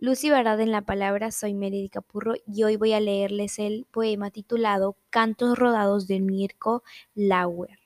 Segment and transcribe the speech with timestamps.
[0.00, 4.30] Lucy Verdad en la palabra, soy Mary Capurro y hoy voy a leerles el poema
[4.30, 6.84] titulado Cantos rodados de Mirko
[7.16, 7.80] Lauer.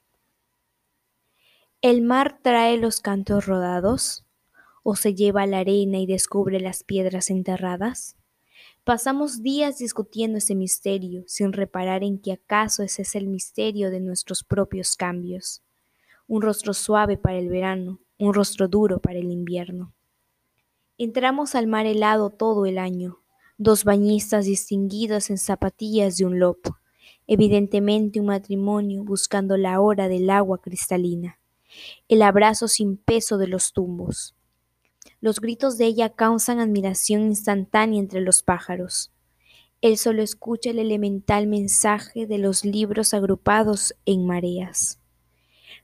[1.81, 4.27] ¿El mar trae los cantos rodados?
[4.83, 8.19] ¿O se lleva la arena y descubre las piedras enterradas?
[8.85, 14.01] Pasamos días discutiendo ese misterio sin reparar en que acaso ese es el misterio de
[14.01, 15.63] nuestros propios cambios.
[16.27, 19.95] Un rostro suave para el verano, un rostro duro para el invierno.
[20.99, 23.23] Entramos al mar helado todo el año,
[23.57, 26.79] dos bañistas distinguidos en zapatillas de un lopo,
[27.27, 31.39] evidentemente un matrimonio buscando la hora del agua cristalina,
[32.09, 34.35] el abrazo sin peso de los tumbos.
[35.21, 39.13] Los gritos de ella causan admiración instantánea entre los pájaros.
[39.81, 45.01] Él solo escucha el elemental mensaje de los libros agrupados en mareas.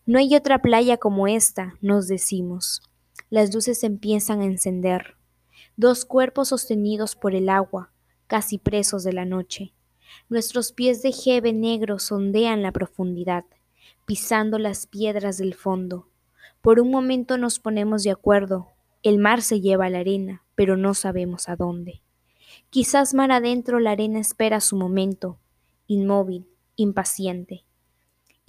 [0.04, 2.87] No hay otra playa como esta, nos decimos.
[3.30, 5.16] Las luces empiezan a encender.
[5.76, 7.92] Dos cuerpos sostenidos por el agua,
[8.26, 9.74] casi presos de la noche.
[10.30, 13.44] Nuestros pies de jeve negro sondean la profundidad,
[14.06, 16.08] pisando las piedras del fondo.
[16.62, 18.68] Por un momento nos ponemos de acuerdo.
[19.02, 22.02] El mar se lleva la arena, pero no sabemos a dónde.
[22.70, 25.38] Quizás mar adentro la arena espera su momento,
[25.86, 27.64] inmóvil, impaciente.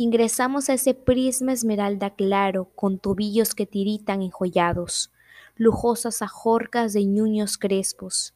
[0.02, 5.12] Ingresamos a ese prisma esmeralda claro, con tobillos que tiritan enjollados,
[5.58, 8.34] lujosas ajorcas de ñuños crespos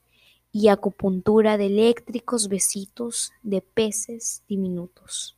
[0.52, 5.38] y acupuntura de eléctricos besitos de peces diminutos.